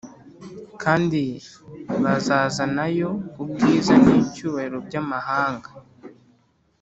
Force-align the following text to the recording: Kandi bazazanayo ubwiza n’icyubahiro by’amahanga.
Kandi 0.81 1.21
bazazanayo 2.03 3.09
ubwiza 3.43 3.93
n’icyubahiro 4.03 4.77
by’amahanga. 4.87 5.69